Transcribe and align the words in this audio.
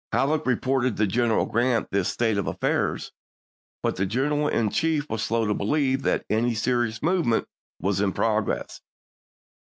Halleck 0.11 0.47
reported 0.47 0.97
to 0.97 1.05
General 1.05 1.45
Grant 1.45 1.91
this 1.91 2.09
state 2.09 2.39
of 2.39 2.47
affairs, 2.47 3.11
but 3.83 3.97
the 3.97 4.05
General 4.07 4.47
in 4.47 4.71
Chief 4.71 5.07
was 5.11 5.21
slow 5.21 5.45
to 5.45 5.53
believe 5.53 6.01
that 6.01 6.25
any 6.27 6.55
serious 6.55 7.03
movement 7.03 7.45
was 7.79 8.01
in 8.01 8.11
progress. 8.11 8.81